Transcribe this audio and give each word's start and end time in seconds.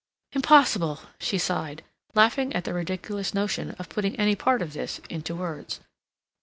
"Impossible," 0.33 0.99
she 1.19 1.37
sighed, 1.37 1.83
laughing 2.15 2.51
at 2.55 2.63
the 2.63 2.73
ridiculous 2.73 3.35
notion 3.35 3.69
of 3.77 3.87
putting 3.87 4.15
any 4.15 4.35
part 4.35 4.63
of 4.63 4.73
this 4.73 4.99
into 5.11 5.35
words. 5.35 5.79